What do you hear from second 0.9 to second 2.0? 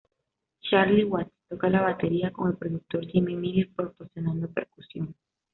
Watts toca la